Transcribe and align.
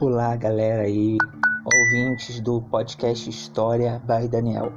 Olá, 0.00 0.34
galera 0.34 0.82
aí, 0.82 1.16
ouvintes 1.72 2.40
do 2.40 2.60
podcast 2.60 3.30
História 3.30 4.02
by 4.04 4.26
Daniel. 4.26 4.72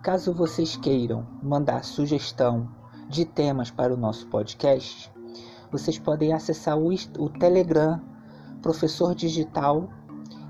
Caso 0.00 0.32
vocês 0.32 0.76
queiram 0.76 1.26
mandar 1.42 1.82
sugestão 1.82 2.68
de 3.08 3.24
temas 3.24 3.72
para 3.72 3.92
o 3.92 3.96
nosso 3.96 4.28
podcast, 4.28 5.10
vocês 5.72 5.98
podem 5.98 6.32
acessar 6.32 6.78
o, 6.78 6.88
o 7.18 7.28
Telegram 7.30 8.00
Professor 8.62 9.12
Digital 9.12 9.88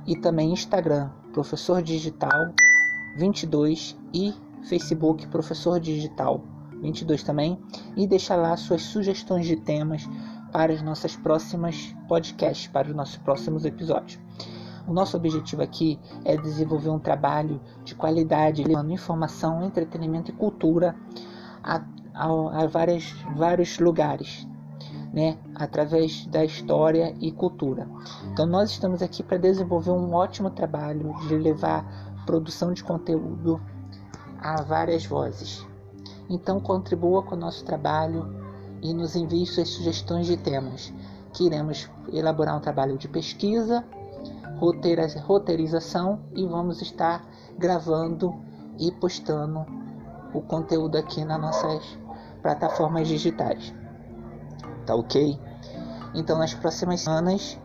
e 0.06 0.20
também 0.20 0.52
Instagram 0.52 1.08
Professor 1.32 1.80
Digital 1.80 2.52
22 3.16 3.96
e 4.12 4.34
Facebook 4.68 5.26
Professor 5.28 5.80
Digital 5.80 6.42
22 6.82 7.22
também 7.22 7.58
e 7.96 8.06
deixar 8.06 8.36
lá 8.36 8.54
suas 8.54 8.82
sugestões 8.82 9.46
de 9.46 9.56
temas 9.56 10.06
para 10.52 10.72
as 10.72 10.82
nossas 10.82 11.16
próximas 11.16 11.94
podcasts, 12.08 12.66
para 12.68 12.88
os 12.88 12.94
nossos 12.94 13.16
próximos 13.18 13.64
episódios. 13.64 14.18
O 14.88 14.92
nosso 14.92 15.18
objetivo 15.18 15.62
aqui 15.62 16.00
é 16.24 16.34
desenvolver 16.34 16.88
um 16.88 16.98
trabalho 16.98 17.60
de 17.84 17.94
qualidade, 17.94 18.64
levando 18.64 18.90
informação, 18.90 19.62
entretenimento 19.62 20.30
e 20.30 20.34
cultura 20.34 20.96
a, 21.62 21.84
a, 22.14 22.62
a 22.62 22.66
várias, 22.66 23.12
vários 23.36 23.78
lugares, 23.78 24.48
né? 25.12 25.36
através 25.54 26.26
da 26.28 26.42
história 26.42 27.14
e 27.20 27.30
cultura. 27.30 27.86
Então, 28.32 28.46
nós 28.46 28.70
estamos 28.70 29.02
aqui 29.02 29.22
para 29.22 29.36
desenvolver 29.36 29.90
um 29.90 30.14
ótimo 30.14 30.48
trabalho 30.48 31.14
de 31.28 31.36
levar 31.36 31.84
produção 32.24 32.72
de 32.72 32.82
conteúdo 32.82 33.60
a 34.40 34.62
várias 34.62 35.04
vozes. 35.04 35.66
Então, 36.30 36.60
contribua 36.60 37.22
com 37.22 37.34
o 37.34 37.38
nosso 37.38 37.62
trabalho 37.62 38.47
e 38.82 38.92
nos 38.92 39.16
envie 39.16 39.46
suas 39.46 39.68
sugestões 39.68 40.26
de 40.26 40.36
temas, 40.36 40.92
que 41.32 41.44
iremos 41.44 41.90
elaborar 42.12 42.56
um 42.56 42.60
trabalho 42.60 42.96
de 42.96 43.08
pesquisa, 43.08 43.84
roteirização 45.26 46.20
e 46.34 46.46
vamos 46.46 46.82
estar 46.82 47.24
gravando 47.56 48.34
e 48.78 48.90
postando 48.92 49.64
o 50.32 50.40
conteúdo 50.40 50.96
aqui 50.96 51.24
nas 51.24 51.40
nossas 51.40 51.98
plataformas 52.42 53.08
digitais. 53.08 53.74
Tá 54.86 54.94
ok? 54.94 55.38
Então, 56.14 56.38
nas 56.38 56.54
próximas 56.54 57.00
semanas, 57.00 57.58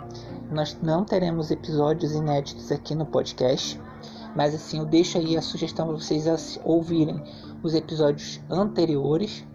nós 0.52 0.78
não 0.82 1.04
teremos 1.06 1.52
episódios 1.52 2.14
inéditos 2.14 2.72
aqui 2.72 2.94
no 2.94 3.06
podcast, 3.06 3.80
mas 4.36 4.54
assim, 4.54 4.80
eu 4.80 4.86
deixo 4.86 5.18
aí 5.18 5.38
a 5.38 5.42
sugestão 5.42 5.88
para 5.88 5.96
vocês 5.96 6.60
ouvirem 6.64 7.24
os 7.64 7.74
episódios 7.74 8.42
anteriores 8.50 9.46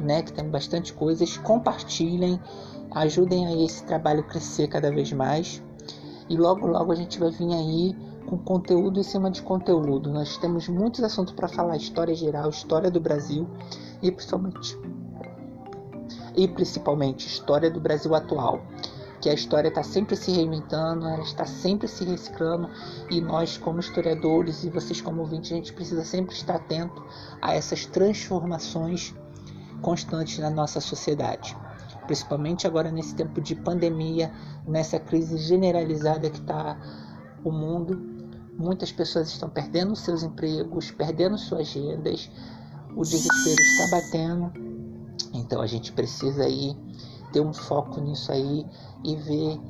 né, 0.00 0.22
que 0.22 0.32
tem 0.32 0.48
bastante 0.48 0.92
coisas. 0.92 1.36
Compartilhem, 1.36 2.40
ajudem 2.92 3.46
aí 3.46 3.64
esse 3.64 3.84
trabalho 3.84 4.22
crescer 4.24 4.68
cada 4.68 4.90
vez 4.90 5.12
mais. 5.12 5.62
E 6.28 6.36
logo 6.36 6.66
logo 6.66 6.92
a 6.92 6.94
gente 6.94 7.18
vai 7.18 7.30
vir 7.30 7.52
aí 7.52 7.96
com 8.26 8.38
conteúdo 8.38 9.00
em 9.00 9.02
cima 9.02 9.30
de 9.30 9.42
conteúdo. 9.42 10.10
Nós 10.10 10.36
temos 10.36 10.68
muitos 10.68 11.02
assuntos 11.02 11.34
para 11.34 11.48
falar, 11.48 11.76
história 11.76 12.14
geral, 12.14 12.48
história 12.48 12.90
do 12.90 13.00
Brasil 13.00 13.48
e 14.00 14.10
principalmente 14.10 14.78
e 16.36 16.46
principalmente 16.46 17.26
história 17.26 17.68
do 17.68 17.80
Brasil 17.80 18.14
atual, 18.14 18.62
que 19.20 19.28
a 19.28 19.34
história 19.34 19.68
está 19.68 19.82
sempre 19.82 20.14
se 20.14 20.30
reinventando, 20.30 21.06
ela 21.06 21.22
está 21.22 21.44
sempre 21.44 21.88
se 21.88 22.04
reciclando 22.04 22.70
e 23.10 23.20
nós 23.20 23.58
como 23.58 23.80
historiadores 23.80 24.64
e 24.64 24.70
vocês 24.70 25.00
como 25.00 25.20
ouvintes 25.20 25.50
a 25.52 25.56
gente 25.56 25.72
precisa 25.72 26.04
sempre 26.04 26.34
estar 26.34 26.54
atento 26.54 27.04
a 27.42 27.54
essas 27.54 27.84
transformações 27.84 29.14
constantes 29.80 30.38
na 30.38 30.50
nossa 30.50 30.80
sociedade, 30.80 31.56
principalmente 32.06 32.66
agora 32.66 32.90
nesse 32.90 33.14
tempo 33.14 33.40
de 33.40 33.54
pandemia, 33.54 34.32
nessa 34.66 34.98
crise 34.98 35.38
generalizada 35.38 36.30
que 36.30 36.38
está 36.38 36.76
o 37.44 37.50
mundo. 37.50 37.98
Muitas 38.58 38.92
pessoas 38.92 39.28
estão 39.28 39.48
perdendo 39.48 39.96
seus 39.96 40.22
empregos, 40.22 40.90
perdendo 40.90 41.38
suas 41.38 41.72
rendas, 41.72 42.30
o 42.94 43.02
desespero 43.02 43.60
está 43.60 43.96
batendo. 43.96 44.52
Então 45.32 45.60
a 45.62 45.66
gente 45.66 45.92
precisa 45.92 46.44
aí 46.44 46.76
ter 47.32 47.40
um 47.40 47.52
foco 47.52 48.00
nisso 48.00 48.32
aí 48.32 48.66
e 49.04 49.16
ver 49.16 49.60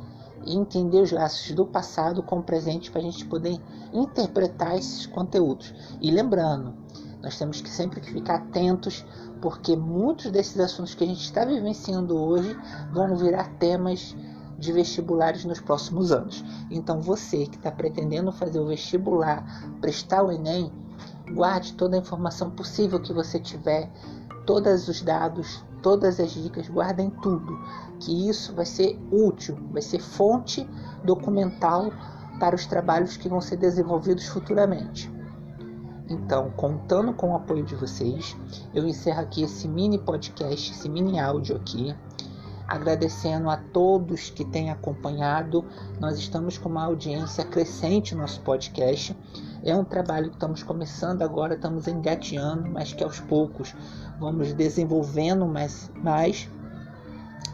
e 0.47 0.57
entender 0.57 1.01
os 1.01 1.13
laços 1.13 1.55
do 1.55 1.67
passado 1.67 2.23
com 2.23 2.39
o 2.39 2.43
presente 2.43 2.91
para 2.91 3.01
a 3.01 3.05
gente 3.05 3.25
poder 3.27 3.61
interpretar 3.93 4.77
esses 4.77 5.07
conteúdos. 5.07 5.75
E 6.01 6.11
lembrando, 6.11 6.75
nós 7.23 7.39
temos 7.39 7.61
que 7.61 7.69
sempre 7.69 8.01
ficar 8.01 8.37
atentos 8.37 9.05
porque 9.41 9.77
muitos 9.77 10.31
desses 10.31 10.59
assuntos 10.59 10.95
que 10.95 11.05
a 11.05 11.07
gente 11.07 11.23
está 11.23 11.45
vivenciando 11.45 12.17
hoje 12.17 12.57
vão 12.93 13.17
virar 13.17 13.49
temas 13.59 14.17
de 14.59 14.73
vestibulares 14.73 15.45
nos 15.45 15.61
próximos 15.61 16.13
anos. 16.13 16.45
Então 16.71 17.01
você 17.01 17.47
que 17.47 17.57
está 17.57 17.71
pretendendo 17.71 18.31
fazer 18.31 18.61
o 18.61 18.67
vestibular, 18.67 19.45
prestar 19.81 20.23
o 20.23 20.31
Enem, 20.31 20.71
guarde 21.33 21.73
toda 21.75 21.97
a 21.97 22.01
informação 22.01 22.51
possível 22.51 23.01
que 23.01 23.13
você 23.13 23.39
tiver, 23.39 23.91
todos 24.45 24.89
os 24.89 25.01
dados, 25.01 25.65
todas 25.83 26.21
as 26.21 26.33
dicas, 26.33 26.69
guardem 26.69 27.11
tudo, 27.23 27.59
que 27.99 28.29
isso 28.29 28.55
vai 28.55 28.67
ser 28.67 28.99
útil, 29.11 29.59
vai 29.71 29.83
ser 29.83 30.01
fonte 30.01 30.69
documental 31.05 31.91
para 32.39 32.55
os 32.55 32.67
trabalhos 32.67 33.17
que 33.17 33.29
vão 33.29 33.41
ser 33.41 33.57
desenvolvidos 33.57 34.27
futuramente. 34.27 35.20
Então, 36.11 36.51
contando 36.57 37.15
com 37.15 37.31
o 37.31 37.37
apoio 37.37 37.65
de 37.65 37.77
vocês, 37.77 38.37
eu 38.75 38.85
encerro 38.85 39.21
aqui 39.21 39.45
esse 39.45 39.69
mini 39.69 39.97
podcast, 39.97 40.73
esse 40.73 40.89
mini 40.89 41.21
áudio 41.21 41.55
aqui. 41.55 41.95
Agradecendo 42.67 43.49
a 43.49 43.57
todos 43.57 44.29
que 44.29 44.45
têm 44.45 44.71
acompanhado. 44.71 45.65
Nós 46.01 46.19
estamos 46.19 46.59
com 46.59 46.69
uma 46.69 46.85
audiência 46.85 47.45
crescente 47.45 48.15
no 48.15 48.23
nosso 48.23 48.41
podcast. 48.41 49.17
É 49.63 49.75
um 49.75 49.85
trabalho 49.85 50.31
que 50.31 50.37
estamos 50.37 50.65
começando 50.65 51.23
agora, 51.23 51.55
estamos 51.55 51.87
engateando, 51.87 52.69
mas 52.69 52.93
que 52.93 53.05
aos 53.05 53.21
poucos 53.21 53.75
vamos 54.19 54.53
desenvolvendo 54.53 55.47
mais, 55.47 55.93
mais 55.95 56.49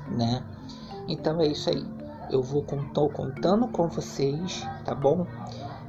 né? 0.08 0.42
Então 1.08 1.40
é 1.40 1.48
isso 1.48 1.68
aí. 1.68 1.84
Eu 2.30 2.42
vou 2.42 2.62
contando 2.62 3.68
com 3.68 3.86
vocês, 3.88 4.66
tá 4.84 4.94
bom? 4.94 5.26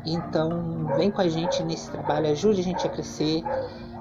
Então, 0.09 0.87
vem 0.95 1.11
com 1.11 1.19
a 1.19 1.27
gente 1.27 1.61
nesse 1.63 1.91
trabalho, 1.91 2.31
ajude 2.31 2.61
a 2.61 2.63
gente 2.63 2.87
a 2.87 2.89
crescer 2.89 3.43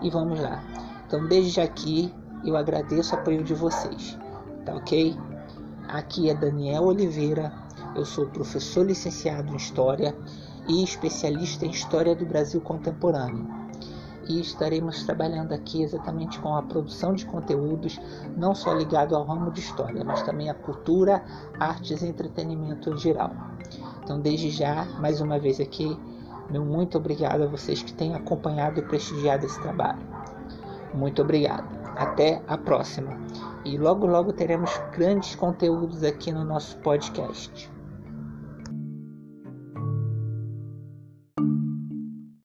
e 0.01 0.09
vamos 0.09 0.41
lá. 0.41 0.63
Então, 1.05 1.27
desde 1.27 1.61
aqui, 1.61 2.15
eu 2.45 2.57
agradeço 2.57 3.17
o 3.17 3.19
apoio 3.19 3.43
de 3.43 3.53
vocês, 3.55 4.17
tá 4.65 4.77
ok? 4.77 5.17
Aqui 5.89 6.31
é 6.31 6.35
Daniel 6.35 6.85
Oliveira, 6.85 7.53
eu 7.97 8.05
sou 8.05 8.27
professor 8.27 8.87
licenciado 8.87 9.53
em 9.53 9.57
História 9.57 10.17
e 10.69 10.85
especialista 10.85 11.67
em 11.67 11.71
História 11.71 12.15
do 12.15 12.25
Brasil 12.25 12.61
Contemporâneo. 12.61 13.45
E 14.29 14.41
estaremos 14.41 15.03
trabalhando 15.03 15.53
aqui 15.53 15.83
exatamente 15.83 16.39
com 16.39 16.55
a 16.55 16.63
produção 16.63 17.15
de 17.15 17.27
conteúdos, 17.27 18.01
não 18.37 18.55
só 18.55 18.73
ligado 18.73 19.17
ao 19.17 19.25
ramo 19.25 19.51
de 19.51 19.59
História, 19.59 20.05
mas 20.05 20.23
também 20.23 20.51
à 20.51 20.55
cultura, 20.55 21.25
artes 21.59 22.03
e 22.03 22.07
entretenimento 22.07 22.91
em 22.91 22.97
geral. 22.97 23.33
Então, 24.07 24.21
desde 24.21 24.51
já, 24.51 24.85
mais 25.01 25.21
uma 25.21 25.37
vez 25.37 25.59
aqui, 25.59 25.99
meu 26.49 26.65
muito 26.65 26.97
obrigado 26.97 27.43
a 27.43 27.47
vocês 27.49 27.83
que 27.83 27.93
têm 27.93 28.15
acompanhado 28.15 28.79
e 28.79 28.83
prestigiado 28.83 29.45
esse 29.45 29.61
trabalho. 29.61 29.99
Muito 30.95 31.23
obrigado. 31.23 31.67
Até 31.97 32.41
a 32.47 32.57
próxima. 32.57 33.19
E 33.65 33.77
logo, 33.77 34.07
logo 34.07 34.33
teremos 34.33 34.71
grandes 34.93 35.35
conteúdos 35.35 36.05
aqui 36.05 36.31
no 36.31 36.45
nosso 36.45 36.77
podcast. 36.79 37.69